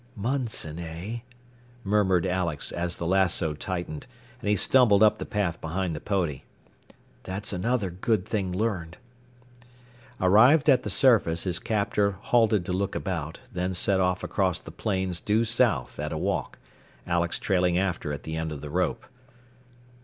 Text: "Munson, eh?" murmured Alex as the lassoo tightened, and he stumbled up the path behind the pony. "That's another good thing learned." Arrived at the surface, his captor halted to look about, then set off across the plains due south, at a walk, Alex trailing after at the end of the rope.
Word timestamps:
"Munson, 0.15 0.79
eh?" 0.79 1.19
murmured 1.83 2.25
Alex 2.25 2.71
as 2.71 2.95
the 2.97 3.05
lassoo 3.05 3.53
tightened, 3.53 4.07
and 4.39 4.49
he 4.49 4.55
stumbled 4.55 5.03
up 5.03 5.19
the 5.19 5.27
path 5.27 5.61
behind 5.61 5.95
the 5.95 5.99
pony. 5.99 6.41
"That's 7.21 7.53
another 7.53 7.91
good 7.91 8.25
thing 8.25 8.51
learned." 8.51 8.97
Arrived 10.19 10.71
at 10.71 10.81
the 10.81 10.89
surface, 10.89 11.43
his 11.43 11.59
captor 11.59 12.13
halted 12.19 12.65
to 12.65 12.73
look 12.73 12.95
about, 12.95 13.41
then 13.53 13.75
set 13.75 13.99
off 13.99 14.23
across 14.23 14.57
the 14.57 14.71
plains 14.71 15.19
due 15.19 15.43
south, 15.43 15.99
at 15.99 16.11
a 16.11 16.17
walk, 16.17 16.57
Alex 17.05 17.37
trailing 17.37 17.77
after 17.77 18.11
at 18.11 18.23
the 18.23 18.35
end 18.35 18.51
of 18.51 18.61
the 18.61 18.71
rope. 18.71 19.05